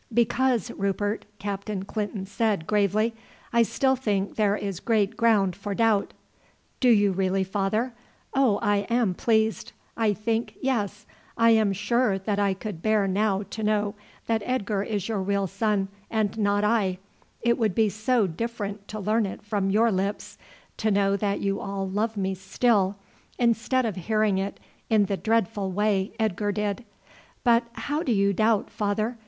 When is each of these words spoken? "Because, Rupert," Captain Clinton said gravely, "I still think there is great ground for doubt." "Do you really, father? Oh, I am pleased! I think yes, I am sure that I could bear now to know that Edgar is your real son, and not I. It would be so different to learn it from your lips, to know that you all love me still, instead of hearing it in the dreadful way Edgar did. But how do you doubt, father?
"Because, 0.11 0.71
Rupert," 0.71 1.25
Captain 1.37 1.85
Clinton 1.85 2.25
said 2.25 2.65
gravely, 2.65 3.13
"I 3.53 3.61
still 3.61 3.95
think 3.95 4.35
there 4.35 4.55
is 4.55 4.79
great 4.79 5.15
ground 5.15 5.55
for 5.55 5.75
doubt." 5.75 6.15
"Do 6.79 6.89
you 6.89 7.11
really, 7.11 7.43
father? 7.43 7.93
Oh, 8.33 8.57
I 8.63 8.77
am 8.89 9.13
pleased! 9.13 9.73
I 9.95 10.13
think 10.13 10.55
yes, 10.59 11.05
I 11.37 11.51
am 11.51 11.71
sure 11.71 12.17
that 12.17 12.39
I 12.39 12.55
could 12.55 12.81
bear 12.81 13.07
now 13.07 13.43
to 13.51 13.61
know 13.61 13.93
that 14.25 14.41
Edgar 14.43 14.81
is 14.81 15.07
your 15.07 15.21
real 15.21 15.45
son, 15.45 15.87
and 16.09 16.35
not 16.35 16.63
I. 16.63 16.97
It 17.43 17.59
would 17.59 17.75
be 17.75 17.87
so 17.87 18.25
different 18.25 18.87
to 18.87 18.99
learn 18.99 19.27
it 19.27 19.43
from 19.43 19.69
your 19.69 19.91
lips, 19.91 20.39
to 20.77 20.89
know 20.89 21.15
that 21.15 21.41
you 21.41 21.59
all 21.59 21.87
love 21.87 22.17
me 22.17 22.33
still, 22.33 22.97
instead 23.37 23.85
of 23.85 23.95
hearing 23.97 24.39
it 24.39 24.59
in 24.89 25.05
the 25.05 25.15
dreadful 25.15 25.71
way 25.71 26.11
Edgar 26.19 26.51
did. 26.51 26.85
But 27.43 27.65
how 27.73 28.01
do 28.01 28.11
you 28.11 28.33
doubt, 28.33 28.71
father? 28.71 29.19